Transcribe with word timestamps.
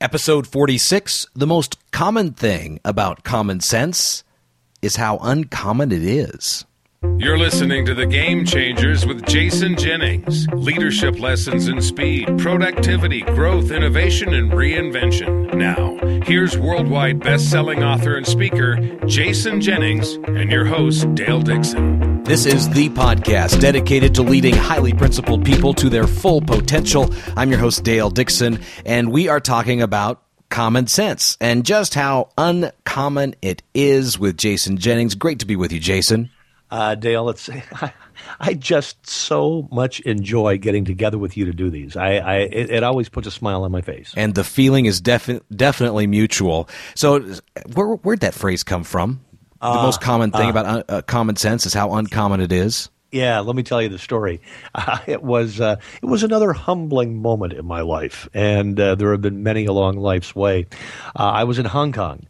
Episode 0.00 0.46
46 0.46 1.26
The 1.34 1.46
most 1.48 1.76
common 1.90 2.32
thing 2.32 2.78
about 2.84 3.24
common 3.24 3.58
sense 3.58 4.22
is 4.80 4.94
how 4.94 5.18
uncommon 5.18 5.90
it 5.90 6.04
is. 6.04 6.64
You're 7.00 7.38
listening 7.38 7.86
to 7.86 7.94
The 7.94 8.06
Game 8.06 8.44
Changers 8.44 9.06
with 9.06 9.24
Jason 9.24 9.76
Jennings. 9.76 10.48
Leadership 10.48 11.20
lessons 11.20 11.68
in 11.68 11.80
speed, 11.80 12.26
productivity, 12.38 13.20
growth, 13.20 13.70
innovation, 13.70 14.34
and 14.34 14.50
reinvention. 14.50 15.54
Now, 15.54 15.96
here's 16.24 16.58
worldwide 16.58 17.20
best-selling 17.20 17.84
author 17.84 18.16
and 18.16 18.26
speaker 18.26 18.76
Jason 19.06 19.60
Jennings 19.60 20.14
and 20.14 20.50
your 20.50 20.64
host 20.64 21.14
Dale 21.14 21.40
Dixon. 21.40 22.24
This 22.24 22.46
is 22.46 22.68
the 22.70 22.88
podcast 22.88 23.60
dedicated 23.60 24.16
to 24.16 24.22
leading 24.22 24.56
highly 24.56 24.92
principled 24.92 25.44
people 25.44 25.74
to 25.74 25.88
their 25.88 26.08
full 26.08 26.40
potential. 26.40 27.14
I'm 27.36 27.50
your 27.50 27.60
host 27.60 27.84
Dale 27.84 28.10
Dixon, 28.10 28.60
and 28.84 29.12
we 29.12 29.28
are 29.28 29.40
talking 29.40 29.82
about 29.82 30.20
common 30.50 30.88
sense 30.88 31.36
and 31.40 31.64
just 31.64 31.94
how 31.94 32.30
uncommon 32.36 33.36
it 33.40 33.62
is 33.72 34.18
with 34.18 34.36
Jason 34.36 34.78
Jennings. 34.78 35.14
Great 35.14 35.38
to 35.38 35.46
be 35.46 35.54
with 35.54 35.72
you, 35.72 35.78
Jason. 35.78 36.30
Uh, 36.70 36.94
Dale, 36.94 37.30
it's 37.30 37.48
I, 37.48 37.92
I, 38.40 38.54
just 38.54 39.08
so 39.08 39.68
much 39.72 40.00
enjoy 40.00 40.58
getting 40.58 40.84
together 40.84 41.16
with 41.16 41.36
you 41.36 41.46
to 41.46 41.52
do 41.52 41.70
these. 41.70 41.96
I, 41.96 42.16
I 42.16 42.34
it, 42.36 42.70
it, 42.70 42.82
always 42.82 43.08
puts 43.08 43.26
a 43.26 43.30
smile 43.30 43.64
on 43.64 43.72
my 43.72 43.80
face, 43.80 44.12
and 44.16 44.34
the 44.34 44.44
feeling 44.44 44.84
is 44.86 45.00
defi- 45.00 45.40
definitely 45.54 46.06
mutual. 46.06 46.68
So, 46.94 47.20
where 47.72 47.94
where'd 47.94 48.20
that 48.20 48.34
phrase 48.34 48.64
come 48.64 48.84
from? 48.84 49.20
The 49.60 49.66
uh, 49.66 49.82
most 49.82 50.00
common 50.00 50.30
thing 50.30 50.46
uh, 50.46 50.50
about 50.50 50.66
uh, 50.66 50.82
uh, 50.88 51.02
common 51.02 51.36
sense 51.36 51.64
is 51.64 51.72
how 51.72 51.94
uncommon 51.94 52.40
it 52.40 52.52
is. 52.52 52.90
Yeah, 53.10 53.40
let 53.40 53.56
me 53.56 53.62
tell 53.62 53.80
you 53.80 53.88
the 53.88 53.98
story. 53.98 54.42
Uh, 54.74 54.98
it 55.06 55.22
was 55.22 55.60
uh, 55.60 55.76
it 56.02 56.06
was 56.06 56.22
another 56.22 56.52
humbling 56.52 57.20
moment 57.22 57.54
in 57.54 57.64
my 57.64 57.80
life, 57.80 58.28
and 58.34 58.78
uh, 58.78 58.94
there 58.94 59.12
have 59.12 59.22
been 59.22 59.42
many 59.42 59.64
along 59.64 59.96
life's 59.96 60.34
way. 60.36 60.66
Uh, 61.16 61.24
I 61.24 61.44
was 61.44 61.58
in 61.58 61.64
Hong 61.64 61.92
Kong, 61.92 62.26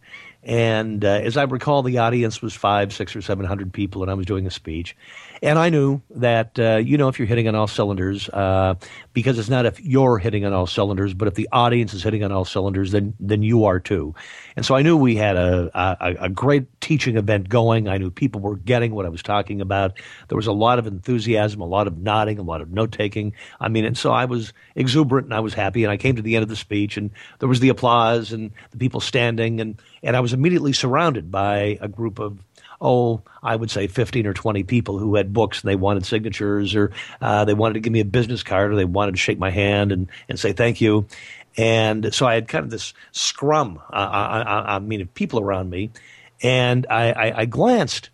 and 0.48 1.04
uh, 1.04 1.08
as 1.08 1.36
I 1.36 1.42
recall, 1.42 1.82
the 1.82 1.98
audience 1.98 2.40
was 2.40 2.54
five, 2.54 2.94
six, 2.94 3.14
or 3.14 3.20
seven 3.20 3.44
hundred 3.44 3.70
people, 3.72 4.00
and 4.00 4.10
I 4.10 4.14
was 4.14 4.24
doing 4.24 4.46
a 4.46 4.50
speech. 4.50 4.96
And 5.42 5.58
I 5.58 5.70
knew 5.70 6.00
that, 6.10 6.58
uh, 6.58 6.76
you 6.76 6.98
know, 6.98 7.08
if 7.08 7.18
you're 7.18 7.28
hitting 7.28 7.48
on 7.48 7.54
all 7.54 7.66
cylinders, 7.66 8.28
uh, 8.28 8.74
because 9.12 9.38
it's 9.38 9.48
not 9.48 9.66
if 9.66 9.80
you're 9.80 10.18
hitting 10.18 10.44
on 10.44 10.52
all 10.52 10.66
cylinders, 10.66 11.14
but 11.14 11.28
if 11.28 11.34
the 11.34 11.48
audience 11.52 11.94
is 11.94 12.02
hitting 12.02 12.24
on 12.24 12.32
all 12.32 12.44
cylinders, 12.44 12.92
then 12.92 13.14
then 13.20 13.42
you 13.42 13.64
are 13.64 13.80
too. 13.80 14.14
And 14.56 14.64
so 14.64 14.74
I 14.74 14.82
knew 14.82 14.96
we 14.96 15.16
had 15.16 15.36
a, 15.36 15.70
a, 15.74 16.24
a 16.24 16.28
great 16.28 16.80
teaching 16.80 17.16
event 17.16 17.48
going. 17.48 17.88
I 17.88 17.98
knew 17.98 18.10
people 18.10 18.40
were 18.40 18.56
getting 18.56 18.94
what 18.94 19.06
I 19.06 19.08
was 19.08 19.22
talking 19.22 19.60
about. 19.60 19.98
There 20.28 20.36
was 20.36 20.46
a 20.46 20.52
lot 20.52 20.78
of 20.78 20.86
enthusiasm, 20.86 21.60
a 21.60 21.66
lot 21.66 21.86
of 21.86 21.98
nodding, 21.98 22.38
a 22.38 22.42
lot 22.42 22.60
of 22.60 22.70
note 22.70 22.92
taking. 22.92 23.34
I 23.60 23.68
mean, 23.68 23.84
and 23.84 23.96
so 23.96 24.12
I 24.12 24.24
was 24.24 24.52
exuberant 24.74 25.26
and 25.26 25.34
I 25.34 25.40
was 25.40 25.54
happy. 25.54 25.84
And 25.84 25.92
I 25.92 25.96
came 25.96 26.16
to 26.16 26.22
the 26.22 26.36
end 26.36 26.42
of 26.42 26.48
the 26.48 26.56
speech 26.56 26.96
and 26.96 27.10
there 27.38 27.48
was 27.48 27.60
the 27.60 27.68
applause 27.68 28.32
and 28.32 28.50
the 28.70 28.78
people 28.78 29.00
standing. 29.00 29.60
And, 29.60 29.80
and 30.02 30.16
I 30.16 30.20
was 30.20 30.32
immediately 30.32 30.72
surrounded 30.72 31.30
by 31.30 31.78
a 31.80 31.88
group 31.88 32.18
of 32.18 32.38
oh, 32.80 33.22
I 33.42 33.56
would 33.56 33.70
say 33.70 33.86
15 33.86 34.26
or 34.26 34.32
20 34.32 34.62
people 34.64 34.98
who 34.98 35.16
had 35.16 35.32
books 35.32 35.62
and 35.62 35.68
they 35.68 35.76
wanted 35.76 36.06
signatures 36.06 36.74
or 36.74 36.92
uh, 37.20 37.44
they 37.44 37.54
wanted 37.54 37.74
to 37.74 37.80
give 37.80 37.92
me 37.92 38.00
a 38.00 38.04
business 38.04 38.42
card 38.42 38.72
or 38.72 38.76
they 38.76 38.84
wanted 38.84 39.12
to 39.12 39.18
shake 39.18 39.38
my 39.38 39.50
hand 39.50 39.92
and, 39.92 40.08
and 40.28 40.38
say 40.38 40.52
thank 40.52 40.80
you. 40.80 41.06
And 41.56 42.14
so 42.14 42.26
I 42.26 42.34
had 42.34 42.46
kind 42.46 42.64
of 42.64 42.70
this 42.70 42.94
scrum, 43.10 43.80
uh, 43.92 43.96
I, 43.96 44.42
I, 44.42 44.76
I, 44.76 44.78
mean, 44.78 45.00
of 45.00 45.12
people 45.14 45.40
around 45.40 45.70
me. 45.70 45.90
And 46.40 46.86
I, 46.88 47.10
I, 47.10 47.38
I 47.40 47.44
glanced 47.46 48.10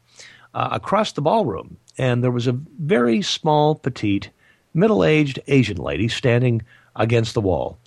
uh, 0.54 0.70
across 0.72 1.12
the 1.12 1.20
ballroom 1.20 1.76
and 1.98 2.24
there 2.24 2.30
was 2.30 2.46
a 2.46 2.52
very 2.52 3.22
small, 3.22 3.74
petite, 3.74 4.30
middle 4.72 5.04
aged 5.04 5.40
Asian 5.46 5.76
lady 5.76 6.08
standing 6.08 6.62
against 6.96 7.34
the 7.34 7.40
wall. 7.40 7.78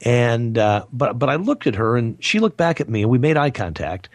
And 0.00 0.58
uh, 0.58 0.84
but 0.92 1.18
but 1.18 1.30
I 1.30 1.36
looked 1.36 1.66
at 1.66 1.76
her 1.76 1.96
and 1.96 2.22
she 2.22 2.40
looked 2.40 2.56
back 2.56 2.80
at 2.80 2.88
me 2.88 3.02
and 3.02 3.10
we 3.10 3.18
made 3.18 3.36
eye 3.36 3.50
contact 3.50 4.08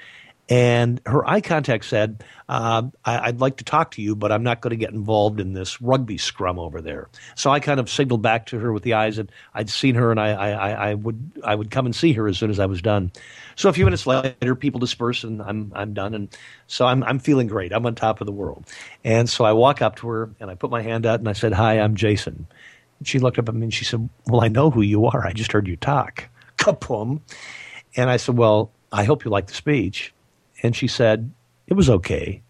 and 0.50 1.00
her 1.05 1.28
eye 1.30 1.42
contact 1.42 1.86
said, 1.86 2.23
uh, 2.50 2.81
I- 3.05 3.28
would 3.30 3.39
like 3.39 3.58
to 3.58 3.64
talk 3.64 3.92
to 3.92 4.02
you, 4.02 4.16
but 4.16 4.31
I'm 4.31 4.42
not 4.42 4.61
going 4.61 4.71
to 4.71 4.76
get 4.77 4.89
involved 4.92 5.39
in 5.39 5.54
this 5.54 5.80
rugby 5.80 6.17
scrum 6.17 6.58
over 6.58 6.82
there. 6.82 7.08
So 7.36 7.52
I 7.52 7.60
kind 7.60 7.80
of 7.80 7.87
signaled 7.87 8.23
back 8.23 8.48
to 8.48 8.58
her 8.59 8.73
with 8.73 8.82
the 8.82 8.93
eyes 8.93 9.17
that 9.17 9.30
I'd 9.54 9.70
seen 9.70 9.93
her 9.93 10.09
and 10.09 10.20
I, 10.20 10.32
I, 10.32 10.89
I, 10.89 10.93
would, 10.95 11.32
I 11.43 11.54
would 11.54 11.70
come 11.70 11.86
and 11.86 11.95
see 11.95 12.14
her 12.14 12.27
as 12.27 12.39
soon 12.39 12.49
as 12.49 12.59
I 12.59 12.65
was 12.65 12.82
done. 12.82 13.11
So 13.55 13.70
a 13.70 13.73
few 13.73 13.86
minutes 13.86 14.08
later, 14.08 14.55
people 14.55 14.80
disperse 14.80 15.23
and 15.23 15.39
I'm, 15.39 15.71
I'm 15.76 15.93
done. 15.93 16.15
And 16.15 16.36
so 16.65 16.88
I'm, 16.88 17.04
I'm 17.04 17.20
feeling 17.20 17.45
great. 17.45 17.71
I'm 17.71 17.86
on 17.86 17.93
top 17.93 18.20
of 18.20 18.26
the 18.26 18.32
world. 18.32 18.65
And 19.04 19.30
so 19.30 19.45
I 19.45 19.54
walk 19.54 19.83
up 19.83 19.98
to 19.98 20.08
her 20.09 20.32
and 20.39 20.49
I 20.49 20.55
put 20.55 20.71
my 20.71 20.82
hand 20.82 21.05
out 21.05 21.20
and 21.20 21.30
I 21.30 21.33
said, 21.33 21.54
Hi, 21.54 21.80
I'm 21.80 21.95
Jason. 21.95 22.48
And 22.98 23.08
she 23.08 23.20
looked 23.20 23.38
up 23.38 23.49
at 23.49 23.55
me 23.55 23.64
and 23.64 23.73
she 23.73 23.86
said, 23.86 24.09
Well, 24.26 24.43
I 24.43 24.48
know 24.48 24.71
who 24.71 24.82
you 24.82 25.05
are. 25.05 25.27
I 25.27 25.32
just 25.33 25.52
heard 25.52 25.67
you 25.67 25.76
talk. 25.76 26.27
Kapoom. 26.58 27.21
And 27.95 28.09
I 28.09 28.17
said, 28.17 28.36
Well, 28.36 28.71
I 28.92 29.04
hope 29.04 29.26
you 29.26 29.30
like 29.30 29.45
the 29.45 29.54
speech. 29.54 30.11
And 30.64 30.75
she 30.75 30.87
said, 30.87 31.31
It 31.67 31.73
was 31.73 31.89
okay. 31.89 32.42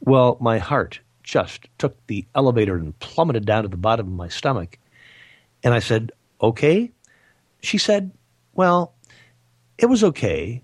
Well, 0.00 0.36
my 0.40 0.58
heart 0.58 1.00
just 1.22 1.68
took 1.78 2.06
the 2.06 2.26
elevator 2.34 2.76
and 2.76 2.98
plummeted 2.98 3.46
down 3.46 3.62
to 3.62 3.68
the 3.68 3.76
bottom 3.76 4.06
of 4.06 4.12
my 4.12 4.28
stomach. 4.28 4.78
And 5.62 5.72
I 5.72 5.78
said, 5.78 6.12
Okay? 6.40 6.92
She 7.62 7.78
said, 7.78 8.12
Well, 8.54 8.94
it 9.78 9.86
was 9.86 10.04
okay, 10.04 10.62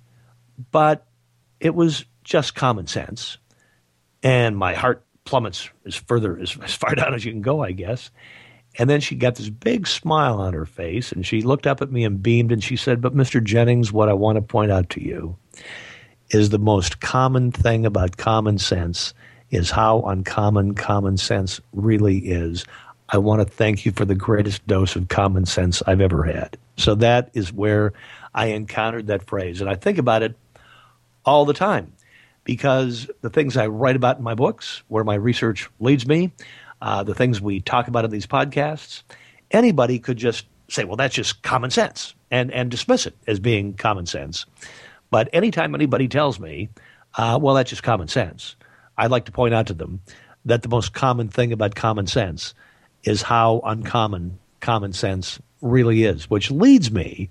but 0.70 1.06
it 1.58 1.74
was 1.74 2.04
just 2.24 2.54
common 2.54 2.86
sense. 2.86 3.38
And 4.22 4.56
my 4.56 4.74
heart 4.74 5.04
plummets 5.24 5.70
as 5.86 5.94
further 5.94 6.38
as, 6.38 6.56
as 6.62 6.74
far 6.74 6.94
down 6.94 7.14
as 7.14 7.24
you 7.24 7.32
can 7.32 7.42
go, 7.42 7.62
I 7.62 7.72
guess. 7.72 8.10
And 8.78 8.88
then 8.88 9.00
she 9.00 9.16
got 9.16 9.34
this 9.34 9.50
big 9.50 9.86
smile 9.86 10.40
on 10.40 10.54
her 10.54 10.66
face 10.66 11.10
and 11.10 11.26
she 11.26 11.42
looked 11.42 11.66
up 11.66 11.82
at 11.82 11.90
me 11.90 12.04
and 12.04 12.22
beamed 12.22 12.52
and 12.52 12.62
she 12.62 12.76
said, 12.76 13.00
But 13.00 13.16
Mr. 13.16 13.42
Jennings, 13.42 13.92
what 13.92 14.08
I 14.08 14.12
want 14.12 14.36
to 14.36 14.42
point 14.42 14.70
out 14.70 14.90
to 14.90 15.02
you 15.02 15.36
is 16.30 16.50
the 16.50 16.58
most 16.58 17.00
common 17.00 17.52
thing 17.52 17.86
about 17.86 18.16
common 18.16 18.58
sense 18.58 19.14
is 19.50 19.70
how 19.70 20.02
uncommon 20.02 20.74
common 20.74 21.16
sense 21.16 21.60
really 21.72 22.18
is. 22.18 22.64
I 23.08 23.18
want 23.18 23.40
to 23.40 23.44
thank 23.44 23.84
you 23.84 23.92
for 23.92 24.04
the 24.04 24.14
greatest 24.14 24.64
dose 24.66 24.94
of 24.94 25.08
common 25.08 25.44
sense 25.44 25.82
I've 25.86 26.00
ever 26.00 26.22
had. 26.22 26.56
So 26.76 26.94
that 26.96 27.30
is 27.34 27.52
where 27.52 27.92
I 28.34 28.46
encountered 28.46 29.08
that 29.08 29.26
phrase. 29.26 29.60
And 29.60 29.68
I 29.68 29.74
think 29.74 29.98
about 29.98 30.22
it 30.22 30.36
all 31.24 31.44
the 31.44 31.52
time 31.52 31.92
because 32.44 33.10
the 33.20 33.30
things 33.30 33.56
I 33.56 33.66
write 33.66 33.96
about 33.96 34.18
in 34.18 34.22
my 34.22 34.34
books, 34.34 34.82
where 34.88 35.04
my 35.04 35.16
research 35.16 35.68
leads 35.80 36.06
me, 36.06 36.32
uh, 36.80 37.02
the 37.02 37.14
things 37.14 37.40
we 37.40 37.60
talk 37.60 37.88
about 37.88 38.04
in 38.04 38.10
these 38.10 38.26
podcasts, 38.26 39.02
anybody 39.50 39.98
could 39.98 40.16
just 40.16 40.46
say, 40.68 40.84
well, 40.84 40.96
that's 40.96 41.14
just 41.14 41.42
common 41.42 41.70
sense 41.70 42.14
and, 42.30 42.52
and 42.52 42.70
dismiss 42.70 43.06
it 43.06 43.16
as 43.26 43.40
being 43.40 43.74
common 43.74 44.06
sense. 44.06 44.46
But 45.10 45.28
anytime 45.32 45.74
anybody 45.74 46.08
tells 46.08 46.38
me, 46.38 46.70
uh, 47.16 47.38
well, 47.40 47.54
that's 47.54 47.70
just 47.70 47.82
common 47.82 48.08
sense, 48.08 48.56
I'd 48.96 49.10
like 49.10 49.24
to 49.26 49.32
point 49.32 49.54
out 49.54 49.66
to 49.68 49.74
them 49.74 50.00
that 50.44 50.62
the 50.62 50.68
most 50.68 50.92
common 50.92 51.28
thing 51.28 51.52
about 51.52 51.74
common 51.74 52.06
sense 52.06 52.54
is 53.04 53.22
how 53.22 53.60
uncommon 53.64 54.38
common 54.60 54.92
sense 54.92 55.40
really 55.60 56.04
is, 56.04 56.28
which 56.30 56.50
leads 56.50 56.90
me 56.90 57.28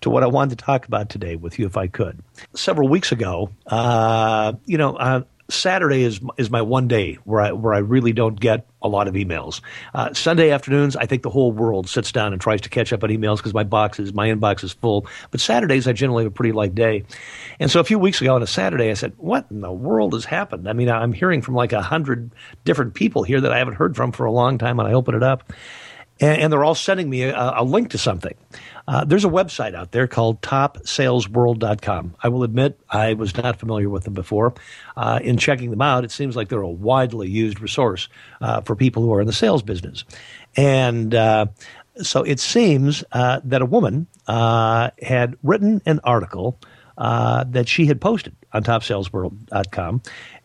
to 0.00 0.10
what 0.10 0.22
I 0.22 0.26
wanted 0.26 0.58
to 0.58 0.64
talk 0.64 0.86
about 0.86 1.08
today 1.08 1.36
with 1.36 1.58
you, 1.58 1.66
if 1.66 1.76
I 1.76 1.86
could. 1.86 2.20
Several 2.54 2.88
weeks 2.88 3.12
ago, 3.12 3.50
uh, 3.66 4.52
you 4.66 4.76
know, 4.76 4.96
uh, 4.96 5.22
Saturday 5.48 6.02
is 6.02 6.20
is 6.38 6.50
my 6.50 6.62
one 6.62 6.88
day 6.88 7.14
where 7.24 7.40
I 7.40 7.52
where 7.52 7.74
I 7.74 7.78
really 7.78 8.12
don't 8.12 8.38
get 8.38 8.66
a 8.82 8.88
lot 8.88 9.08
of 9.08 9.14
emails. 9.14 9.60
Uh, 9.94 10.12
Sunday 10.14 10.50
afternoons, 10.50 10.96
I 10.96 11.06
think 11.06 11.22
the 11.22 11.30
whole 11.30 11.52
world 11.52 11.88
sits 11.88 12.12
down 12.12 12.32
and 12.32 12.40
tries 12.40 12.60
to 12.62 12.70
catch 12.70 12.92
up 12.92 13.04
on 13.04 13.10
emails 13.10 13.38
because 13.38 13.52
my 13.54 13.64
box 13.64 13.98
is 13.98 14.14
my 14.14 14.28
inbox 14.28 14.64
is 14.64 14.72
full. 14.72 15.06
But 15.30 15.40
Saturdays, 15.40 15.86
I 15.86 15.92
generally 15.92 16.24
have 16.24 16.32
a 16.32 16.34
pretty 16.34 16.52
light 16.52 16.74
day. 16.74 17.04
And 17.60 17.70
so 17.70 17.80
a 17.80 17.84
few 17.84 17.98
weeks 17.98 18.20
ago 18.20 18.34
on 18.34 18.42
a 18.42 18.46
Saturday, 18.46 18.90
I 18.90 18.94
said, 18.94 19.12
"What 19.18 19.46
in 19.50 19.60
the 19.60 19.72
world 19.72 20.14
has 20.14 20.24
happened?" 20.24 20.68
I 20.68 20.72
mean, 20.72 20.88
I'm 20.88 21.12
hearing 21.12 21.42
from 21.42 21.54
like 21.54 21.72
a 21.72 21.82
hundred 21.82 22.30
different 22.64 22.94
people 22.94 23.22
here 23.22 23.40
that 23.40 23.52
I 23.52 23.58
haven't 23.58 23.74
heard 23.74 23.96
from 23.96 24.12
for 24.12 24.24
a 24.24 24.32
long 24.32 24.56
time, 24.56 24.78
and 24.78 24.88
I 24.88 24.92
open 24.92 25.14
it 25.14 25.22
up, 25.22 25.52
and, 26.20 26.42
and 26.42 26.52
they're 26.52 26.64
all 26.64 26.74
sending 26.74 27.10
me 27.10 27.22
a, 27.22 27.54
a 27.56 27.64
link 27.64 27.90
to 27.90 27.98
something. 27.98 28.34
Uh, 28.86 29.04
there's 29.04 29.24
a 29.24 29.28
website 29.28 29.74
out 29.74 29.92
there 29.92 30.06
called 30.06 30.42
topsalesworld.com. 30.42 32.14
I 32.22 32.28
will 32.28 32.42
admit 32.42 32.78
I 32.90 33.14
was 33.14 33.36
not 33.36 33.58
familiar 33.58 33.88
with 33.88 34.04
them 34.04 34.12
before. 34.12 34.54
Uh, 34.96 35.20
in 35.22 35.38
checking 35.38 35.70
them 35.70 35.80
out, 35.80 36.04
it 36.04 36.10
seems 36.10 36.36
like 36.36 36.48
they're 36.48 36.60
a 36.60 36.68
widely 36.68 37.28
used 37.28 37.60
resource 37.60 38.08
uh, 38.40 38.60
for 38.60 38.76
people 38.76 39.02
who 39.02 39.12
are 39.14 39.20
in 39.20 39.26
the 39.26 39.32
sales 39.32 39.62
business. 39.62 40.04
And 40.56 41.14
uh, 41.14 41.46
so 42.02 42.22
it 42.22 42.40
seems 42.40 43.04
uh, 43.12 43.40
that 43.44 43.62
a 43.62 43.66
woman 43.66 44.06
uh, 44.26 44.90
had 45.02 45.36
written 45.42 45.80
an 45.86 46.00
article 46.04 46.60
that 46.96 47.68
she 47.68 47.86
had 47.86 48.00
posted 48.00 48.36
on 48.52 48.62
topsalesworld.com 48.62 50.02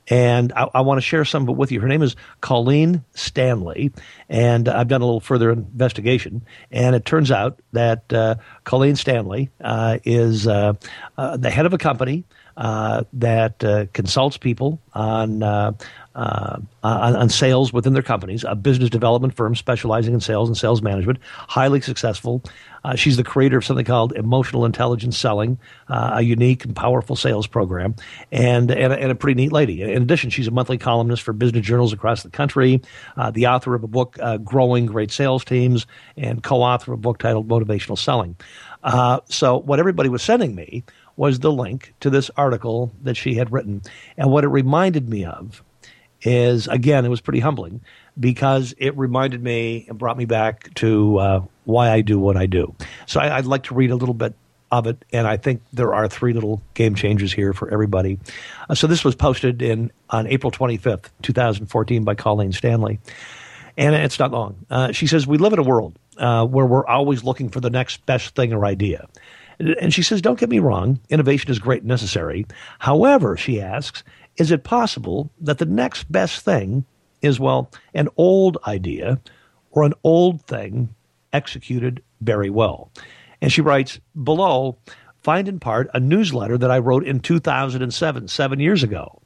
and 0.10 0.52
I, 0.54 0.68
I 0.76 0.82
want 0.82 0.98
to 0.98 1.02
share 1.02 1.26
some 1.26 1.44
of 1.44 1.50
it 1.50 1.56
with 1.56 1.72
you. 1.72 1.80
Her 1.80 1.88
name 1.88 2.02
is 2.02 2.16
Colleen 2.42 3.04
Stanley, 3.14 3.92
and 4.28 4.68
I've 4.68 4.88
done 4.88 5.02
a 5.02 5.06
little 5.06 5.20
further 5.20 5.52
investigation, 5.52 6.42
and 6.72 6.96
it 6.96 7.06
turns 7.06 7.32
out 7.32 7.60
that 7.74 8.12
uh, 8.12 8.36
Colleen 8.64 8.96
Stanley 8.96 9.50
uh, 9.62 10.00
is 10.04 10.48
uh, 10.48 10.74
uh 11.18 11.38
the 11.38 11.50
head 11.50 11.66
of 11.66 11.74
a 11.74 11.78
company 11.78 12.26
uh, 12.60 13.04
that 13.14 13.64
uh, 13.64 13.86
consults 13.94 14.38
people 14.38 14.82
on, 14.94 15.42
uh, 15.42 15.72
uh, 16.16 16.58
on, 16.84 17.16
on 17.16 17.30
sales 17.30 17.72
within 17.72 17.94
their 17.94 18.04
companies, 18.04 18.44
a 18.44 18.56
business 18.56 18.90
development 18.90 19.36
firm 19.36 19.56
specializing 19.56 20.14
in 20.14 20.20
sales 20.20 20.50
and 20.50 20.58
sales 20.58 20.82
management, 20.82 21.20
highly 21.48 21.80
successful. 21.82 22.44
Uh, 22.84 22.96
she's 22.96 23.18
the 23.18 23.24
creator 23.24 23.58
of 23.58 23.66
something 23.66 23.86
called 23.86 24.14
Emotional 24.14 24.66
Intelligence 24.66 25.18
Selling, 25.18 25.60
uh, 25.88 26.12
a 26.16 26.22
unique 26.22 26.66
and 26.66 26.76
powerful 26.76 27.16
sales 27.16 27.46
program, 27.46 27.96
and, 28.32 28.72
and, 28.72 28.94
and, 28.94 29.12
a 29.12 29.16
pretty 29.16 29.40
neat 29.40 29.52
lady. 29.52 29.82
In 29.82 30.02
addition, 30.02 30.30
she's 30.30 30.48
a 30.48 30.52
monthly 30.52 30.78
columnist 30.78 31.22
for 31.22 31.34
business 31.34 31.66
journals 31.66 31.94
across 31.94 32.24
the 32.24 32.30
country, 32.30 32.82
the 33.34 33.48
author 33.48 33.76
of 33.76 33.84
a 33.84 33.88
book, 33.88 34.18
Growing 34.44 34.86
Great 34.86 35.12
Sales 35.12 35.44
Teams, 35.44 35.86
and 36.18 36.42
co 36.42 36.62
author 36.62 36.94
of 36.94 37.00
a 37.00 37.02
book 37.02 37.20
titled 37.20 37.48
Motivational 37.48 37.98
Selling. 37.98 38.36
so, 39.30 39.58
what 39.58 39.80
everybody 39.80 40.10
was 40.10 40.24
sending 40.24 40.56
me 40.56 40.84
was 41.20 41.40
the 41.40 41.52
link 41.52 41.94
to 42.00 42.10
this 42.10 42.32
article 42.38 42.94
that 43.04 43.18
she 43.18 43.36
had 43.36 43.52
written. 43.52 43.82
And 44.18 44.32
what 44.32 44.46
it 44.46 44.48
reminded 44.48 45.10
me 45.10 45.26
of 45.26 45.62
is, 46.22 46.68
again, 46.68 47.06
it 47.06 47.10
was 47.10 47.22
pretty 47.22 47.40
humbling 47.40 47.82
because 48.20 48.74
it 48.78 48.98
reminded 48.98 49.44
me 49.44 49.86
and 49.88 49.98
brought 49.98 50.18
me 50.18 50.26
back 50.26 50.74
to 50.76 51.18
uh, 51.18 51.42
why 51.66 51.92
I 51.92 52.02
do 52.02 52.20
what 52.20 52.38
I 52.38 52.46
do. 52.46 52.76
So 53.06 53.20
I, 53.20 53.38
would 53.38 53.48
like 53.48 53.64
to 53.64 53.76
read 53.76 53.92
a 53.92 53.96
little 53.96 54.14
bit 54.14 54.34
of 54.72 54.88
it, 54.88 55.04
and 55.12 55.28
I 55.28 55.38
think 55.38 55.62
there 55.74 55.94
are 55.94 56.08
three 56.08 56.34
little 56.34 56.62
game 56.74 56.96
changers 56.96 57.34
here 57.34 57.54
for 57.54 57.72
everybody. 57.72 58.20
Uh, 58.70 58.76
so 58.76 58.88
this 58.88 59.04
was 59.04 59.16
posted 59.16 59.62
in 59.62 59.92
on 60.10 60.28
April 60.28 60.52
25th, 60.52 61.10
2014 61.22 62.04
by 62.04 62.16
Colleen 62.16 62.52
Stanley. 62.52 63.00
And 63.78 63.96
it's 63.96 64.20
not 64.20 64.32
long. 64.32 64.66
Uh, 64.70 64.92
she 64.92 65.08
says, 65.08 65.26
We 65.26 65.38
live 65.38 65.54
in 65.54 65.60
a 65.60 65.64
world 65.64 65.98
uh, 66.18 66.46
where 66.46 66.66
we're 66.66 66.86
always 66.86 67.24
looking 67.24 67.50
for 67.50 67.62
the 67.62 67.70
next 67.70 68.06
best 68.06 68.36
thing 68.36 68.52
or 68.54 68.66
idea. 68.66 69.08
And 69.60 69.94
she 69.94 70.04
says, 70.04 70.22
Don't 70.22 70.40
get 70.40 70.50
me 70.50 70.60
wrong, 70.60 71.00
innovation 71.10 71.50
is 71.50 71.60
great 71.60 71.82
and 71.82 71.88
necessary. 71.88 72.46
However, 72.80 73.38
she 73.38 73.62
asks, 73.62 74.04
is 74.40 74.52
it 74.52 74.64
possible 74.64 75.30
that 75.42 75.58
the 75.58 75.66
next 75.66 76.12
best 76.12 76.44
thing 76.44 76.86
is, 77.22 77.40
well, 77.40 77.70
an 77.94 78.08
old 78.18 78.58
idea 78.66 79.20
or 79.72 79.84
an 79.84 79.94
old 80.04 80.42
thing 80.44 80.96
executed 81.34 82.02
very 82.22 82.50
well? 82.50 82.90
And 83.42 83.52
she 83.52 83.62
writes 83.62 84.00
below, 84.22 84.78
find 85.22 85.48
in 85.48 85.60
part 85.60 85.90
a 85.94 86.00
newsletter 86.00 86.58
that 86.58 86.72
I 86.72 86.80
wrote 86.80 87.06
in 87.06 87.20
2007, 87.20 88.28
seven 88.30 88.60
years 88.60 88.82
ago. 88.82 89.22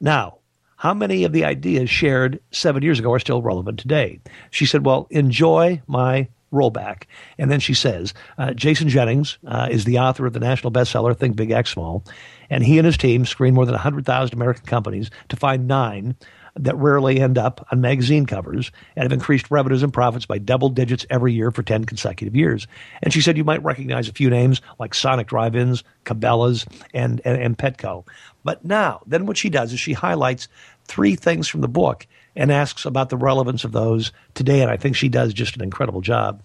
Now, 0.00 0.38
how 0.76 0.94
many 0.94 1.24
of 1.24 1.32
the 1.32 1.44
ideas 1.44 1.90
shared 1.90 2.40
seven 2.52 2.82
years 2.82 2.98
ago 2.98 3.12
are 3.12 3.18
still 3.18 3.42
relevant 3.42 3.78
today? 3.78 4.20
She 4.50 4.66
said, 4.66 4.84
Well, 4.84 5.06
enjoy 5.10 5.82
my 5.86 6.28
rollback. 6.52 7.04
And 7.38 7.50
then 7.50 7.60
she 7.60 7.74
says, 7.74 8.14
uh, 8.38 8.52
Jason 8.52 8.88
Jennings 8.88 9.38
uh, 9.46 9.68
is 9.70 9.84
the 9.84 9.98
author 9.98 10.26
of 10.26 10.32
the 10.32 10.40
national 10.40 10.72
bestseller, 10.72 11.16
Think 11.16 11.36
Big, 11.36 11.50
Act 11.50 11.68
Small. 11.68 12.04
And 12.50 12.64
he 12.64 12.78
and 12.78 12.86
his 12.86 12.96
team 12.96 13.26
screened 13.26 13.54
more 13.54 13.66
than 13.66 13.74
100,000 13.74 14.34
American 14.34 14.66
companies 14.66 15.10
to 15.28 15.36
find 15.36 15.66
nine 15.66 16.16
that 16.56 16.76
rarely 16.76 17.20
end 17.20 17.36
up 17.36 17.66
on 17.72 17.80
magazine 17.80 18.26
covers 18.26 18.70
and 18.94 19.02
have 19.02 19.12
increased 19.12 19.50
revenues 19.50 19.82
and 19.82 19.92
profits 19.92 20.26
by 20.26 20.38
double 20.38 20.68
digits 20.68 21.04
every 21.10 21.32
year 21.32 21.50
for 21.50 21.62
10 21.62 21.84
consecutive 21.84 22.36
years. 22.36 22.66
And 23.02 23.12
she 23.12 23.20
said 23.20 23.36
you 23.36 23.44
might 23.44 23.62
recognize 23.64 24.08
a 24.08 24.12
few 24.12 24.30
names 24.30 24.60
like 24.78 24.94
Sonic 24.94 25.26
Drive 25.26 25.56
Ins, 25.56 25.82
Cabela's, 26.04 26.64
and, 26.92 27.20
and, 27.24 27.42
and 27.42 27.58
Petco. 27.58 28.06
But 28.44 28.64
now, 28.64 29.02
then 29.06 29.26
what 29.26 29.36
she 29.36 29.50
does 29.50 29.72
is 29.72 29.80
she 29.80 29.94
highlights 29.94 30.48
three 30.84 31.16
things 31.16 31.48
from 31.48 31.60
the 31.60 31.68
book 31.68 32.06
and 32.36 32.52
asks 32.52 32.84
about 32.84 33.08
the 33.08 33.16
relevance 33.16 33.64
of 33.64 33.72
those 33.72 34.12
today. 34.34 34.60
And 34.60 34.70
I 34.70 34.76
think 34.76 34.96
she 34.96 35.08
does 35.08 35.32
just 35.32 35.56
an 35.56 35.62
incredible 35.62 36.02
job. 36.02 36.42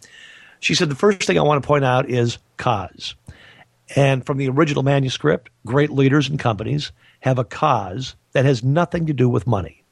She 0.60 0.76
said, 0.76 0.90
The 0.90 0.96
first 0.96 1.24
thing 1.24 1.38
I 1.38 1.44
want 1.44 1.62
to 1.62 1.68
point 1.68 1.86
out 1.86 2.10
is 2.10 2.38
cause. 2.58 3.16
And 3.96 4.26
from 4.26 4.38
the 4.38 4.50
original 4.50 4.84
manuscript, 4.84 5.50
great 5.66 5.90
leaders 5.90 6.30
and 6.30 6.40
companies 6.40 6.92
have 7.22 7.40
a 7.40 7.44
cause 7.44 8.16
that 8.34 8.46
has 8.46 8.64
nothing 8.64 9.06
to 9.08 9.14
do 9.14 9.28
with 9.28 9.48
money. 9.48 9.84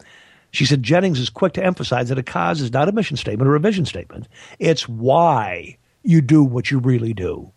She 0.51 0.65
said 0.65 0.83
Jennings 0.83 1.19
is 1.19 1.29
quick 1.29 1.53
to 1.53 1.65
emphasize 1.65 2.09
that 2.09 2.17
a 2.17 2.23
cause 2.23 2.61
is 2.61 2.71
not 2.71 2.87
a 2.87 2.91
mission 2.91 3.17
statement 3.17 3.49
or 3.49 3.55
a 3.55 3.59
vision 3.59 3.85
statement. 3.85 4.27
It's 4.59 4.87
why 4.87 5.77
you 6.03 6.21
do 6.21 6.43
what 6.43 6.71
you 6.71 6.79
really 6.79 7.13
do. 7.13 7.51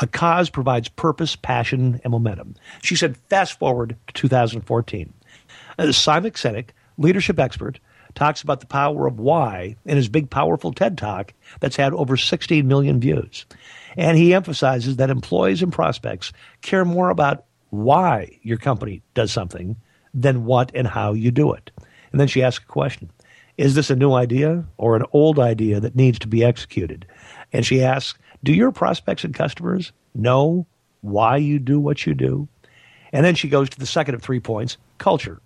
A 0.00 0.06
cause 0.06 0.48
provides 0.48 0.88
purpose, 0.88 1.36
passion, 1.36 2.00
and 2.04 2.10
momentum. 2.12 2.54
She 2.82 2.96
said, 2.96 3.16
fast 3.28 3.58
forward 3.58 3.96
to 4.06 4.14
2014. 4.14 5.12
Uh, 5.78 5.92
Simon 5.92 6.30
Sinek 6.32 6.68
leadership 6.98 7.38
expert, 7.38 7.78
talks 8.14 8.42
about 8.42 8.60
the 8.60 8.66
power 8.66 9.06
of 9.06 9.18
why 9.18 9.76
in 9.84 9.96
his 9.96 10.08
big, 10.08 10.30
powerful 10.30 10.72
TED 10.72 10.98
Talk 10.98 11.32
that's 11.60 11.76
had 11.76 11.92
over 11.92 12.16
16 12.16 12.66
million 12.66 13.00
views. 13.00 13.46
And 13.96 14.16
he 14.16 14.34
emphasizes 14.34 14.96
that 14.96 15.10
employees 15.10 15.62
and 15.62 15.72
prospects 15.72 16.32
care 16.60 16.84
more 16.84 17.10
about 17.10 17.44
why 17.70 18.38
your 18.42 18.58
company 18.58 19.02
does 19.14 19.32
something 19.32 19.76
than 20.14 20.44
what 20.44 20.70
and 20.74 20.86
how 20.86 21.12
you 21.12 21.30
do 21.30 21.52
it. 21.52 21.70
And 22.10 22.20
then 22.20 22.28
she 22.28 22.42
asks 22.42 22.64
a 22.64 22.68
question 22.68 23.10
Is 23.56 23.74
this 23.74 23.90
a 23.90 23.96
new 23.96 24.12
idea 24.12 24.64
or 24.76 24.96
an 24.96 25.04
old 25.12 25.38
idea 25.38 25.80
that 25.80 25.96
needs 25.96 26.18
to 26.20 26.28
be 26.28 26.44
executed? 26.44 27.06
And 27.52 27.64
she 27.64 27.82
asks, 27.82 28.18
Do 28.44 28.52
your 28.52 28.72
prospects 28.72 29.24
and 29.24 29.34
customers 29.34 29.92
know 30.14 30.66
why 31.00 31.38
you 31.38 31.58
do 31.58 31.80
what 31.80 32.06
you 32.06 32.14
do? 32.14 32.48
And 33.12 33.24
then 33.24 33.34
she 33.34 33.48
goes 33.48 33.68
to 33.70 33.78
the 33.78 33.86
second 33.86 34.14
of 34.14 34.22
three 34.22 34.40
points 34.40 34.76
culture. 34.98 35.40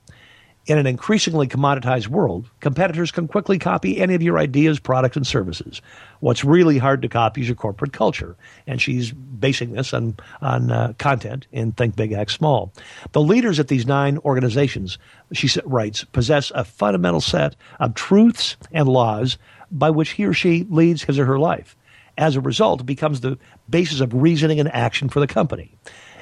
In 0.66 0.78
an 0.78 0.86
increasingly 0.86 1.46
commoditized 1.46 2.08
world, 2.08 2.50
competitors 2.58 3.12
can 3.12 3.28
quickly 3.28 3.56
copy 3.56 4.00
any 4.00 4.16
of 4.16 4.22
your 4.22 4.36
ideas, 4.36 4.80
products, 4.80 5.16
and 5.16 5.24
services. 5.24 5.80
What's 6.18 6.44
really 6.44 6.76
hard 6.76 7.02
to 7.02 7.08
copy 7.08 7.42
is 7.42 7.46
your 7.46 7.54
corporate 7.54 7.92
culture. 7.92 8.36
And 8.66 8.82
she's 8.82 9.12
basing 9.12 9.74
this 9.74 9.94
on, 9.94 10.16
on 10.42 10.72
uh, 10.72 10.94
content 10.98 11.46
in 11.52 11.70
Think 11.70 11.94
Big, 11.94 12.12
Act 12.12 12.32
Small. 12.32 12.72
The 13.12 13.20
leaders 13.20 13.60
at 13.60 13.68
these 13.68 13.86
nine 13.86 14.18
organizations, 14.24 14.98
she 15.32 15.48
writes, 15.64 16.02
possess 16.02 16.50
a 16.52 16.64
fundamental 16.64 17.20
set 17.20 17.54
of 17.78 17.94
truths 17.94 18.56
and 18.72 18.88
laws 18.88 19.38
by 19.70 19.90
which 19.90 20.10
he 20.10 20.24
or 20.24 20.32
she 20.32 20.66
leads 20.68 21.04
his 21.04 21.20
or 21.20 21.26
her 21.26 21.38
life. 21.38 21.76
As 22.18 22.34
a 22.34 22.40
result, 22.40 22.80
it 22.80 22.86
becomes 22.86 23.20
the 23.20 23.38
basis 23.70 24.00
of 24.00 24.12
reasoning 24.14 24.58
and 24.58 24.74
action 24.74 25.10
for 25.10 25.20
the 25.20 25.26
company. 25.28 25.76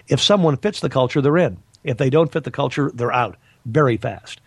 If 0.07 0.21
someone 0.21 0.59
fits 0.59 0.81
the 0.81 0.91
culture, 0.91 1.23
they're 1.23 1.39
in. 1.39 1.63
If 1.83 1.97
they 1.97 2.11
don't 2.11 2.31
fit 2.31 2.45
the 2.45 2.51
culture, 2.51 2.91
they're 2.93 3.13
out 3.13 3.39
very 3.65 3.97
fast. 3.97 4.41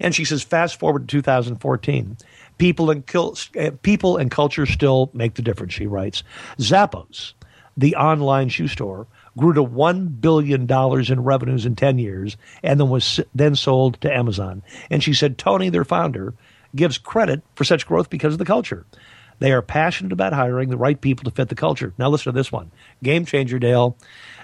And 0.00 0.14
she 0.14 0.24
says, 0.24 0.42
fast 0.42 0.78
forward 0.78 1.08
to 1.08 1.16
2014. 1.16 2.16
People 2.58 2.90
and, 2.90 3.16
uh, 3.16 3.70
people 3.82 4.16
and 4.16 4.30
culture 4.30 4.66
still 4.66 5.10
make 5.12 5.34
the 5.34 5.42
difference, 5.42 5.74
she 5.74 5.86
writes. 5.86 6.22
Zappos, 6.58 7.32
the 7.76 7.96
online 7.96 8.48
shoe 8.48 8.68
store, 8.68 9.06
grew 9.36 9.52
to 9.52 9.64
$1 9.64 10.20
billion 10.20 10.70
in 10.70 11.24
revenues 11.24 11.64
in 11.64 11.76
10 11.76 11.98
years 11.98 12.36
and 12.62 12.80
then 12.80 12.88
was 12.88 13.20
then 13.34 13.54
sold 13.54 14.00
to 14.00 14.12
Amazon. 14.12 14.62
And 14.90 15.02
she 15.02 15.14
said, 15.14 15.38
Tony, 15.38 15.68
their 15.68 15.84
founder, 15.84 16.34
gives 16.74 16.98
credit 16.98 17.42
for 17.54 17.64
such 17.64 17.86
growth 17.86 18.10
because 18.10 18.34
of 18.34 18.38
the 18.38 18.44
culture. 18.44 18.84
They 19.38 19.52
are 19.52 19.62
passionate 19.62 20.12
about 20.12 20.32
hiring 20.32 20.68
the 20.68 20.76
right 20.76 21.00
people 21.00 21.24
to 21.24 21.30
fit 21.30 21.48
the 21.48 21.54
culture. 21.54 21.94
Now, 21.96 22.08
listen 22.08 22.32
to 22.32 22.36
this 22.36 22.50
one 22.50 22.70
game 23.02 23.24
changer, 23.24 23.58
Dale. 23.58 23.96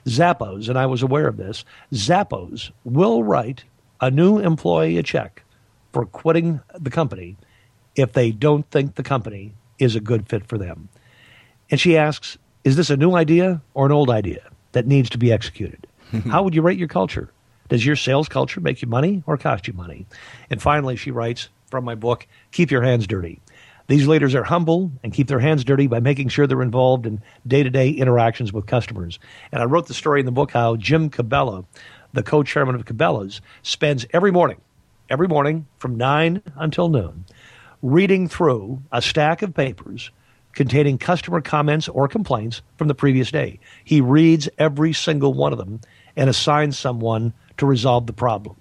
Zappos, 0.06 0.68
and 0.68 0.78
I 0.78 0.86
was 0.86 1.02
aware 1.02 1.26
of 1.26 1.36
this, 1.36 1.64
Zappos 1.92 2.70
will 2.84 3.24
write 3.24 3.64
a 4.04 4.10
new 4.10 4.38
employee 4.38 4.98
a 4.98 5.02
check 5.02 5.42
for 5.94 6.04
quitting 6.04 6.60
the 6.78 6.90
company 6.90 7.38
if 7.96 8.12
they 8.12 8.30
don't 8.30 8.70
think 8.70 8.96
the 8.96 9.02
company 9.02 9.54
is 9.78 9.96
a 9.96 10.00
good 10.00 10.28
fit 10.28 10.46
for 10.46 10.58
them. 10.58 10.90
And 11.70 11.80
she 11.80 11.96
asks, 11.96 12.36
Is 12.64 12.76
this 12.76 12.90
a 12.90 12.98
new 12.98 13.14
idea 13.14 13.62
or 13.72 13.86
an 13.86 13.92
old 13.92 14.10
idea 14.10 14.50
that 14.72 14.86
needs 14.86 15.08
to 15.08 15.16
be 15.16 15.32
executed? 15.32 15.86
How 16.26 16.42
would 16.42 16.54
you 16.54 16.60
rate 16.60 16.78
your 16.78 16.86
culture? 16.86 17.30
Does 17.70 17.86
your 17.86 17.96
sales 17.96 18.28
culture 18.28 18.60
make 18.60 18.82
you 18.82 18.88
money 18.88 19.22
or 19.26 19.38
cost 19.38 19.66
you 19.66 19.72
money? 19.72 20.06
And 20.50 20.60
finally, 20.60 20.96
she 20.96 21.10
writes 21.10 21.48
from 21.70 21.84
my 21.84 21.94
book, 21.94 22.26
Keep 22.52 22.70
Your 22.70 22.82
Hands 22.82 23.06
Dirty. 23.06 23.40
These 23.86 24.06
leaders 24.06 24.34
are 24.34 24.44
humble 24.44 24.92
and 25.02 25.14
keep 25.14 25.28
their 25.28 25.40
hands 25.40 25.64
dirty 25.64 25.86
by 25.86 26.00
making 26.00 26.28
sure 26.28 26.46
they're 26.46 26.60
involved 26.60 27.06
in 27.06 27.22
day 27.46 27.62
to 27.62 27.70
day 27.70 27.88
interactions 27.88 28.52
with 28.52 28.66
customers. 28.66 29.18
And 29.50 29.62
I 29.62 29.64
wrote 29.64 29.88
the 29.88 29.94
story 29.94 30.20
in 30.20 30.26
the 30.26 30.32
book 30.32 30.52
how 30.52 30.76
Jim 30.76 31.08
Cabela 31.08 31.64
the 32.14 32.22
co-chairman 32.22 32.74
of 32.74 32.84
Cabela's, 32.84 33.40
spends 33.62 34.06
every 34.12 34.30
morning, 34.30 34.60
every 35.10 35.28
morning 35.28 35.66
from 35.78 35.96
9 35.96 36.40
until 36.56 36.88
noon, 36.88 37.24
reading 37.82 38.28
through 38.28 38.80
a 38.92 39.02
stack 39.02 39.42
of 39.42 39.52
papers 39.52 40.10
containing 40.52 40.96
customer 40.96 41.40
comments 41.40 41.88
or 41.88 42.06
complaints 42.06 42.62
from 42.78 42.86
the 42.86 42.94
previous 42.94 43.30
day. 43.30 43.58
He 43.84 44.00
reads 44.00 44.48
every 44.56 44.92
single 44.92 45.34
one 45.34 45.52
of 45.52 45.58
them 45.58 45.80
and 46.16 46.30
assigns 46.30 46.78
someone 46.78 47.32
to 47.58 47.66
resolve 47.66 48.06
the 48.06 48.12
problem. 48.12 48.56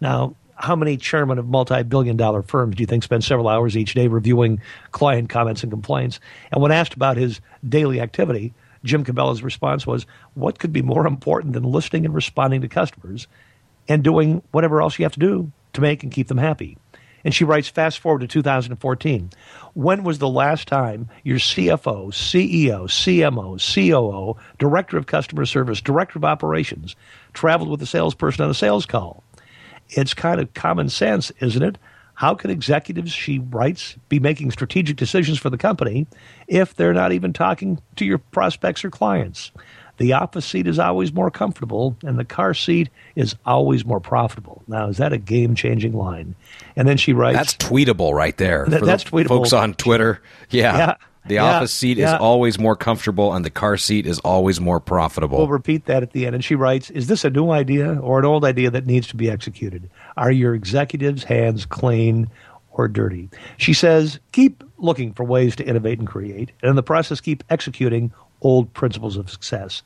Now, 0.00 0.34
how 0.56 0.74
many 0.74 0.96
chairmen 0.96 1.38
of 1.38 1.46
multi-billion 1.46 2.16
dollar 2.16 2.42
firms 2.42 2.74
do 2.74 2.82
you 2.82 2.86
think 2.88 3.04
spend 3.04 3.22
several 3.22 3.46
hours 3.46 3.76
each 3.76 3.94
day 3.94 4.08
reviewing 4.08 4.60
client 4.90 5.28
comments 5.28 5.62
and 5.62 5.70
complaints? 5.70 6.18
And 6.50 6.60
when 6.60 6.72
asked 6.72 6.94
about 6.94 7.16
his 7.16 7.40
daily 7.68 8.00
activity, 8.00 8.52
Jim 8.84 9.04
Cabela's 9.04 9.42
response 9.42 9.86
was, 9.86 10.06
What 10.34 10.58
could 10.58 10.72
be 10.72 10.82
more 10.82 11.06
important 11.06 11.52
than 11.52 11.64
listening 11.64 12.04
and 12.04 12.14
responding 12.14 12.60
to 12.62 12.68
customers 12.68 13.26
and 13.88 14.04
doing 14.04 14.42
whatever 14.50 14.80
else 14.80 14.98
you 14.98 15.04
have 15.04 15.12
to 15.12 15.20
do 15.20 15.52
to 15.72 15.80
make 15.80 16.02
and 16.02 16.12
keep 16.12 16.28
them 16.28 16.38
happy? 16.38 16.76
And 17.24 17.34
she 17.34 17.44
writes, 17.44 17.68
fast 17.68 17.98
forward 17.98 18.20
to 18.20 18.26
2014. 18.26 19.30
When 19.74 20.04
was 20.04 20.18
the 20.18 20.28
last 20.28 20.68
time 20.68 21.08
your 21.24 21.38
CFO, 21.38 22.12
CEO, 22.12 22.84
CMO, 22.84 23.58
COO, 23.58 24.40
Director 24.58 24.96
of 24.96 25.06
Customer 25.06 25.44
Service, 25.44 25.80
Director 25.80 26.18
of 26.18 26.24
Operations 26.24 26.96
traveled 27.32 27.70
with 27.70 27.82
a 27.82 27.86
salesperson 27.86 28.44
on 28.44 28.50
a 28.50 28.54
sales 28.54 28.86
call? 28.86 29.24
It's 29.90 30.14
kind 30.14 30.40
of 30.40 30.54
common 30.54 30.88
sense, 30.88 31.32
isn't 31.40 31.62
it? 31.62 31.78
How 32.18 32.34
can 32.34 32.50
executives, 32.50 33.12
she 33.12 33.38
writes, 33.38 33.94
be 34.08 34.18
making 34.18 34.50
strategic 34.50 34.96
decisions 34.96 35.38
for 35.38 35.50
the 35.50 35.56
company 35.56 36.08
if 36.48 36.74
they're 36.74 36.92
not 36.92 37.12
even 37.12 37.32
talking 37.32 37.80
to 37.94 38.04
your 38.04 38.18
prospects 38.18 38.84
or 38.84 38.90
clients? 38.90 39.52
The 39.98 40.14
office 40.14 40.44
seat 40.44 40.66
is 40.66 40.80
always 40.80 41.12
more 41.12 41.30
comfortable, 41.30 41.96
and 42.02 42.18
the 42.18 42.24
car 42.24 42.54
seat 42.54 42.88
is 43.14 43.36
always 43.46 43.84
more 43.84 44.00
profitable. 44.00 44.64
Now, 44.66 44.88
is 44.88 44.96
that 44.96 45.12
a 45.12 45.18
game 45.18 45.54
changing 45.54 45.92
line? 45.92 46.34
And 46.74 46.88
then 46.88 46.96
she 46.96 47.12
writes 47.12 47.38
That's 47.38 47.54
tweetable 47.54 48.12
right 48.12 48.36
there. 48.36 48.64
Th- 48.66 48.80
For 48.80 48.86
that's 48.86 49.04
the 49.04 49.10
tweetable. 49.10 49.28
Folks 49.28 49.52
on 49.52 49.74
Twitter. 49.74 50.20
Yeah. 50.50 50.76
Yeah. 50.76 50.94
The 51.28 51.34
Yeah. 51.36 51.44
office 51.56 51.72
seat 51.72 51.98
Yeah. 51.98 52.14
is 52.14 52.20
always 52.20 52.58
more 52.58 52.74
comfortable 52.76 53.32
and 53.34 53.44
the 53.44 53.50
car 53.50 53.76
seat 53.76 54.06
is 54.06 54.18
always 54.20 54.60
more 54.60 54.80
profitable. 54.80 55.38
We'll 55.38 55.48
repeat 55.48 55.84
that 55.86 56.02
at 56.02 56.12
the 56.12 56.26
end. 56.26 56.34
And 56.34 56.44
she 56.44 56.54
writes 56.54 56.90
Is 56.90 57.06
this 57.06 57.24
a 57.24 57.30
new 57.30 57.50
idea 57.50 57.94
or 58.00 58.18
an 58.18 58.24
old 58.24 58.44
idea 58.44 58.70
that 58.70 58.86
needs 58.86 59.06
to 59.08 59.16
be 59.16 59.30
executed? 59.30 59.88
Are 60.16 60.30
your 60.32 60.54
executives' 60.54 61.24
hands 61.24 61.64
clean 61.66 62.28
or 62.72 62.88
dirty? 62.88 63.28
She 63.56 63.72
says, 63.72 64.18
Keep 64.32 64.64
looking 64.78 65.12
for 65.12 65.24
ways 65.24 65.54
to 65.56 65.66
innovate 65.66 65.98
and 65.98 66.08
create, 66.08 66.52
and 66.62 66.70
in 66.70 66.76
the 66.76 66.82
process, 66.82 67.20
keep 67.20 67.44
executing 67.50 68.12
old 68.42 68.72
principles 68.72 69.16
of 69.16 69.28
success. 69.30 69.82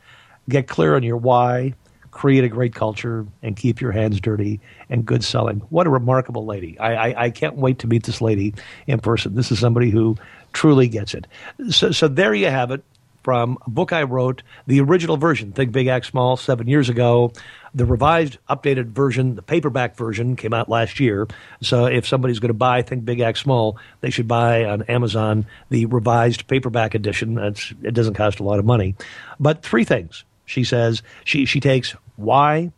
Get 0.49 0.67
clear 0.69 0.97
on 0.97 1.03
your 1.03 1.17
why, 1.17 1.75
create 2.13 2.45
a 2.45 2.49
great 2.49 2.75
culture, 2.75 3.27
and 3.43 3.57
keep 3.57 3.81
your 3.81 3.91
hands 3.91 4.21
dirty 4.21 4.61
and 4.89 5.05
good 5.05 5.25
selling. 5.25 5.59
What 5.71 5.87
a 5.87 5.91
remarkable 5.91 6.47
lady. 6.47 6.79
I, 6.79 6.95
I, 6.95 7.25
I 7.25 7.31
can't 7.31 7.57
wait 7.57 7.81
to 7.81 7.89
meet 7.89 8.05
this 8.05 8.21
lady 8.21 8.55
in 8.87 9.01
person. 9.01 9.35
This 9.35 9.51
is 9.51 9.59
somebody 9.59 9.91
who 9.91 10.17
truly 10.53 10.89
gets 10.89 11.15
it. 11.15 11.27
So, 11.71 11.91
so 11.91 12.09
there 12.09 12.35
you 12.35 12.47
have 12.47 12.71
it 12.71 12.85
from 13.23 13.57
a 13.65 13.71
book 13.71 13.93
I 13.93 14.03
wrote, 14.03 14.43
the 14.67 14.81
original 14.81 15.17
version, 15.17 15.53
Think 15.53 15.73
Big, 15.73 15.87
Act 15.87 16.07
Small, 16.07 16.37
seven 16.37 16.67
years 16.67 16.89
ago. 16.89 17.33
The 17.75 17.87
revised, 17.87 18.39
updated 18.51 18.87
version, 18.87 19.37
the 19.37 19.43
paperback 19.43 19.97
version, 19.97 20.37
came 20.37 20.53
out 20.53 20.69
last 20.69 21.01
year. 21.01 21.29
So 21.63 21.87
if 21.87 22.07
somebody's 22.07 22.41
going 22.41 22.49
to 22.49 22.55
buy 22.55 22.83
Think 22.83 23.05
Big, 23.05 23.21
Act 23.21 23.39
Small, 23.39 23.79
they 24.01 24.11
should 24.11 24.29
buy 24.29 24.65
on 24.65 24.83
Amazon 24.83 25.47
the 25.71 25.87
revised 25.87 26.47
paperback 26.49 26.95
edition. 26.95 27.35
That's, 27.35 27.73
it 27.83 27.95
doesn't 27.95 28.15
cost 28.15 28.41
a 28.41 28.43
lot 28.43 28.59
of 28.59 28.65
money. 28.65 28.97
But 29.41 29.63
three 29.63 29.85
things, 29.85 30.25
she 30.53 30.65
says. 30.65 31.03
She, 31.25 31.47
she 31.47 31.61
takes 31.61 31.97
why, 32.17 32.73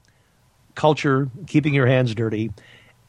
culture, 0.75 1.29
keeping 1.47 1.75
your 1.75 1.87
hands 1.87 2.15
dirty, 2.15 2.53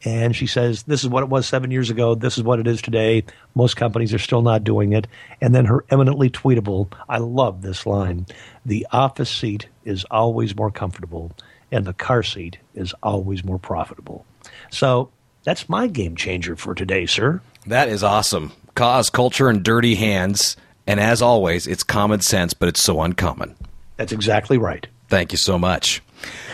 and 0.03 0.35
she 0.35 0.47
says, 0.47 0.83
This 0.83 1.03
is 1.03 1.09
what 1.09 1.23
it 1.23 1.29
was 1.29 1.47
seven 1.47 1.71
years 1.71 1.89
ago. 1.89 2.15
This 2.15 2.37
is 2.37 2.43
what 2.43 2.59
it 2.59 2.67
is 2.67 2.81
today. 2.81 3.23
Most 3.53 3.75
companies 3.77 4.13
are 4.13 4.19
still 4.19 4.41
not 4.41 4.63
doing 4.63 4.93
it. 4.93 5.07
And 5.39 5.53
then 5.53 5.65
her 5.65 5.85
eminently 5.89 6.29
tweetable, 6.29 6.91
I 7.07 7.19
love 7.19 7.61
this 7.61 7.85
line 7.85 8.25
the 8.65 8.85
office 8.91 9.29
seat 9.29 9.67
is 9.83 10.03
always 10.09 10.55
more 10.55 10.71
comfortable, 10.71 11.31
and 11.71 11.85
the 11.85 11.93
car 11.93 12.23
seat 12.23 12.57
is 12.73 12.93
always 13.03 13.43
more 13.43 13.59
profitable. 13.59 14.25
So 14.71 15.11
that's 15.43 15.69
my 15.69 15.87
game 15.87 16.15
changer 16.15 16.55
for 16.55 16.73
today, 16.73 17.05
sir. 17.05 17.41
That 17.67 17.87
is 17.89 18.03
awesome. 18.03 18.51
Cause, 18.73 19.09
culture, 19.09 19.47
and 19.47 19.63
dirty 19.63 19.95
hands. 19.95 20.57
And 20.87 20.99
as 20.99 21.21
always, 21.21 21.65
it's 21.65 21.83
common 21.83 22.21
sense, 22.21 22.53
but 22.53 22.69
it's 22.69 22.83
so 22.83 23.01
uncommon. 23.01 23.55
That's 23.97 24.11
exactly 24.11 24.57
right. 24.57 24.85
Thank 25.09 25.31
you 25.31 25.37
so 25.37 25.57
much. 25.57 26.01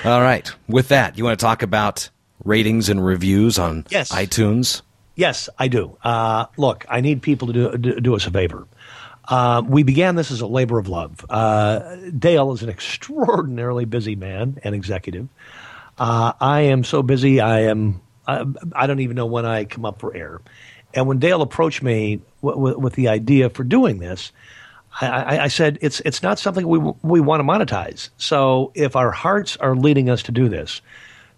All 0.04 0.22
right. 0.22 0.52
With 0.68 0.90
that, 0.90 1.18
you 1.18 1.24
want 1.24 1.40
to 1.40 1.44
talk 1.44 1.62
about 1.64 2.10
ratings 2.44 2.90
and 2.90 3.04
reviews 3.04 3.58
on 3.60 3.86
Yes. 3.90 4.12
iTunes? 4.12 4.82
Yes, 5.16 5.50
I 5.60 5.68
do. 5.68 5.98
Uh, 6.04 6.46
look, 6.58 6.86
I 6.90 7.02
need 7.02 7.22
people 7.22 7.48
to 7.48 7.54
do, 7.54 7.78
do, 7.78 8.00
do 8.00 8.16
us 8.16 8.26
a 8.28 8.32
favor. 8.32 8.68
Uh, 9.28 9.62
we 9.66 9.84
began 9.84 10.16
this 10.16 10.32
as 10.32 10.42
a 10.42 10.48
labor 10.48 10.80
of 10.80 10.88
love. 10.88 11.24
Uh, 11.30 11.96
Dale 12.18 12.52
is 12.54 12.64
an 12.64 12.70
extraordinarily 12.70 13.86
busy 13.86 14.16
man 14.16 14.60
and 14.64 14.74
executive. 14.74 15.28
Uh, 15.98 16.34
I 16.40 16.62
am 16.62 16.84
so 16.84 17.04
busy, 17.04 17.40
I 17.40 17.62
am. 17.62 18.02
I, 18.28 18.46
I 18.74 18.88
don't 18.88 19.00
even 19.00 19.16
know 19.16 19.26
when 19.28 19.46
I 19.46 19.66
come 19.66 19.86
up 19.86 20.00
for 20.00 20.16
air. 20.16 20.42
And 20.94 21.08
when 21.08 21.20
Dale 21.20 21.42
approached 21.42 21.84
me 21.84 22.22
w- 22.42 22.56
w- 22.60 22.80
with 22.80 22.94
the 22.94 23.08
idea 23.10 23.50
for 23.50 23.64
doing 23.64 24.00
this, 24.00 24.32
I, 25.00 25.40
I, 25.44 25.48
said 25.48 25.78
it's 25.82 26.02
it's 26.02 26.22
not 26.22 26.38
something 26.38 26.68
we 26.68 26.78
we 27.02 27.22
want 27.22 27.40
to 27.40 27.44
monetize. 27.46 28.10
So 28.18 28.72
if 28.76 28.96
our 28.96 29.12
hearts 29.12 29.56
are 29.58 29.76
leading 29.76 30.10
us 30.10 30.22
to 30.24 30.32
do 30.32 30.50
this, 30.50 30.82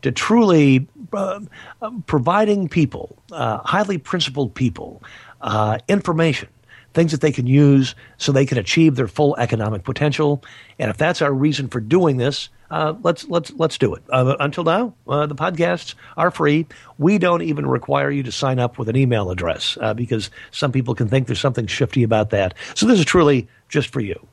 to 0.02 0.12
truly 0.12 0.88
uh, 1.14 1.40
um, 1.82 2.04
providing 2.08 2.68
people, 2.68 3.16
uh, 3.32 3.60
highly 3.60 3.98
principled 3.98 4.56
people, 4.56 5.04
uh, 5.42 5.78
information, 5.88 6.50
things 6.94 7.12
that 7.12 7.22
they 7.22 7.32
can 7.32 7.48
use 7.48 7.96
so 8.18 8.32
they 8.32 8.46
can 8.46 8.58
achieve 8.58 8.96
their 8.96 9.08
full 9.08 9.36
economic 9.38 9.84
potential. 9.84 10.44
And 10.80 10.90
if 10.90 10.98
that's 10.98 11.22
our 11.22 11.34
reason 11.34 11.68
for 11.68 11.80
doing 11.80 12.18
this, 12.18 12.50
uh, 12.74 12.96
let's 13.04 13.28
let's 13.30 13.52
let's 13.52 13.78
do 13.78 13.94
it. 13.94 14.02
Uh, 14.10 14.36
until 14.40 14.64
now, 14.64 14.96
uh, 15.08 15.28
the 15.28 15.36
podcasts 15.36 15.94
are 16.18 16.32
free. 16.32 16.66
We 16.98 17.20
don't 17.20 17.44
even 17.44 17.68
require 17.68 18.10
you 18.10 18.24
to 18.24 18.32
sign 18.32 18.58
up 18.58 18.80
with 18.80 18.90
an 18.90 18.96
email 18.96 19.30
address 19.30 19.78
uh, 19.80 19.94
because 19.94 20.32
some 20.50 20.72
people 20.72 20.96
can 20.96 21.08
think 21.08 21.28
there's 21.28 21.40
something 21.40 21.68
shifty 21.68 22.02
about 22.02 22.32
that. 22.32 22.56
So 22.74 22.88
this 22.88 22.98
is 22.98 23.06
truly 23.06 23.48
just 23.70 23.90
for 23.90 24.00
you. 24.00 24.28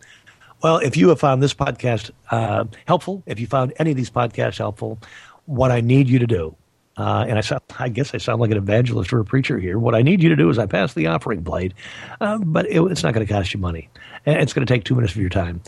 Well, 0.62 0.78
if 0.78 0.96
you 0.96 1.10
have 1.10 1.20
found 1.20 1.42
this 1.42 1.52
podcast 1.52 2.12
uh, 2.30 2.64
helpful, 2.86 3.22
if 3.26 3.38
you 3.40 3.46
found 3.46 3.74
any 3.78 3.90
of 3.90 3.98
these 3.98 4.10
podcasts 4.10 4.56
helpful, 4.56 4.98
what 5.44 5.70
I 5.70 5.82
need 5.82 6.08
you 6.08 6.18
to 6.18 6.26
do, 6.26 6.56
uh, 6.96 7.24
and 7.28 7.38
I, 7.38 7.40
sound, 7.40 7.62
I 7.78 7.88
guess 7.88 8.14
I 8.14 8.18
sound 8.18 8.40
like 8.40 8.50
an 8.50 8.58
evangelist 8.58 9.12
or 9.12 9.20
a 9.20 9.24
preacher 9.24 9.58
here. 9.58 9.78
What 9.78 9.94
I 9.94 10.02
need 10.02 10.22
you 10.22 10.28
to 10.30 10.36
do 10.36 10.50
is 10.50 10.58
I 10.58 10.66
pass 10.66 10.92
the 10.92 11.06
offering 11.06 11.44
plate, 11.44 11.72
uh, 12.20 12.38
but 12.38 12.66
it, 12.66 12.80
it's 12.90 13.02
not 13.02 13.14
going 13.14 13.26
to 13.26 13.32
cost 13.32 13.54
you 13.54 13.60
money. 13.60 13.88
It's 14.26 14.52
going 14.52 14.66
to 14.66 14.70
take 14.70 14.84
two 14.84 14.94
minutes 14.94 15.14
of 15.14 15.20
your 15.20 15.30
time, 15.30 15.62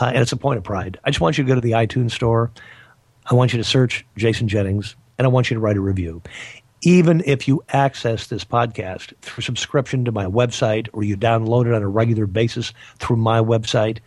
uh, 0.00 0.06
and 0.06 0.18
it's 0.18 0.32
a 0.32 0.36
point 0.36 0.58
of 0.58 0.64
pride. 0.64 0.98
I 1.04 1.10
just 1.10 1.20
want 1.20 1.38
you 1.38 1.44
to 1.44 1.48
go 1.48 1.54
to 1.54 1.60
the 1.60 1.72
iTunes 1.72 2.12
store. 2.12 2.50
I 3.26 3.34
want 3.34 3.52
you 3.52 3.58
to 3.58 3.64
search 3.64 4.04
Jason 4.16 4.48
Jennings, 4.48 4.96
and 5.18 5.26
I 5.26 5.28
want 5.28 5.50
you 5.50 5.54
to 5.54 5.60
write 5.60 5.76
a 5.76 5.80
review. 5.80 6.22
Even 6.82 7.22
if 7.24 7.48
you 7.48 7.64
access 7.70 8.26
this 8.26 8.44
podcast 8.44 9.14
through 9.22 9.40
subscription 9.42 10.04
to 10.04 10.12
my 10.12 10.26
website 10.26 10.88
or 10.92 11.02
you 11.02 11.16
download 11.16 11.66
it 11.66 11.72
on 11.72 11.82
a 11.82 11.88
regular 11.88 12.26
basis 12.26 12.74
through 12.98 13.16
my 13.16 13.38
website, 13.38 14.00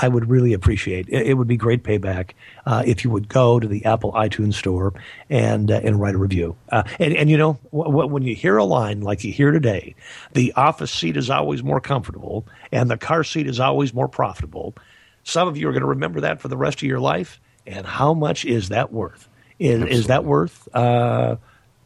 I 0.00 0.08
would 0.08 0.28
really 0.28 0.52
appreciate 0.52 1.08
it. 1.08 1.26
It 1.26 1.34
would 1.34 1.46
be 1.46 1.56
great 1.56 1.84
payback 1.84 2.30
uh, 2.66 2.82
if 2.84 3.04
you 3.04 3.10
would 3.10 3.28
go 3.28 3.60
to 3.60 3.68
the 3.68 3.84
Apple 3.84 4.12
iTunes 4.12 4.54
store 4.54 4.92
and 5.30 5.70
uh, 5.70 5.80
and 5.84 6.00
write 6.00 6.16
a 6.16 6.18
review. 6.18 6.56
Uh, 6.70 6.82
and 6.98 7.14
and 7.14 7.30
you 7.30 7.36
know 7.36 7.58
w- 7.70 7.90
w- 7.90 8.08
when 8.08 8.22
you 8.24 8.34
hear 8.34 8.56
a 8.56 8.64
line 8.64 9.02
like 9.02 9.22
you 9.22 9.32
hear 9.32 9.52
today, 9.52 9.94
the 10.32 10.52
office 10.54 10.90
seat 10.90 11.16
is 11.16 11.30
always 11.30 11.62
more 11.62 11.80
comfortable 11.80 12.46
and 12.72 12.90
the 12.90 12.96
car 12.96 13.22
seat 13.22 13.46
is 13.46 13.60
always 13.60 13.94
more 13.94 14.08
profitable. 14.08 14.74
Some 15.24 15.48
of 15.48 15.56
you 15.56 15.68
are 15.68 15.72
going 15.72 15.82
to 15.82 15.88
remember 15.88 16.20
that 16.20 16.40
for 16.40 16.48
the 16.48 16.56
rest 16.56 16.78
of 16.78 16.82
your 16.84 17.00
life. 17.00 17.40
And 17.66 17.86
how 17.86 18.14
much 18.14 18.44
is 18.44 18.68
that 18.68 18.92
worth? 18.92 19.28
Is, 19.58 19.82
is 19.84 20.06
that 20.08 20.24
worth 20.24 20.68
uh, 20.74 21.36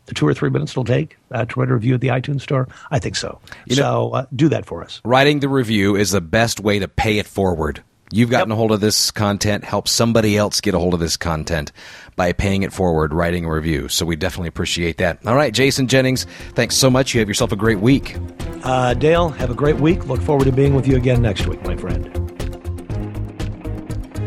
the 0.06 0.14
two 0.14 0.26
or 0.26 0.34
three 0.34 0.50
minutes 0.50 0.72
it'll 0.72 0.84
take 0.84 1.16
uh, 1.30 1.44
to 1.44 1.60
write 1.60 1.70
a 1.70 1.74
review 1.74 1.94
at 1.94 2.00
the 2.00 2.08
iTunes 2.08 2.40
store? 2.40 2.66
I 2.90 2.98
think 2.98 3.14
so. 3.14 3.40
so 3.70 4.10
uh, 4.10 4.26
do 4.34 4.48
that 4.48 4.66
for 4.66 4.82
us. 4.82 5.00
Writing 5.04 5.40
the 5.40 5.48
review 5.48 5.94
is 5.96 6.10
the 6.10 6.20
best 6.20 6.60
way 6.60 6.78
to 6.80 6.88
pay 6.88 7.18
it 7.18 7.26
forward. 7.26 7.82
You've 8.10 8.30
gotten 8.30 8.48
Yep. 8.48 8.54
a 8.54 8.56
hold 8.56 8.72
of 8.72 8.80
this 8.80 9.10
content, 9.10 9.64
help 9.64 9.86
somebody 9.86 10.36
else 10.36 10.62
get 10.62 10.72
a 10.74 10.78
hold 10.78 10.94
of 10.94 11.00
this 11.00 11.18
content 11.18 11.72
by 12.16 12.32
paying 12.32 12.62
it 12.62 12.72
forward, 12.72 13.12
writing 13.12 13.44
a 13.44 13.52
review. 13.52 13.88
So 13.88 14.06
we 14.06 14.16
definitely 14.16 14.48
appreciate 14.48 14.96
that. 14.96 15.18
All 15.26 15.36
right, 15.36 15.52
Jason 15.52 15.88
Jennings, 15.88 16.24
thanks 16.54 16.78
so 16.78 16.88
much. 16.90 17.12
You 17.14 17.20
have 17.20 17.28
yourself 17.28 17.52
a 17.52 17.56
great 17.56 17.80
week. 17.80 18.16
Uh, 18.64 18.94
Dale, 18.94 19.28
have 19.28 19.50
a 19.50 19.54
great 19.54 19.76
week. 19.76 20.06
Look 20.06 20.22
forward 20.22 20.46
to 20.46 20.52
being 20.52 20.74
with 20.74 20.88
you 20.88 20.96
again 20.96 21.20
next 21.20 21.46
week, 21.46 21.62
my 21.64 21.76
friend. 21.76 22.17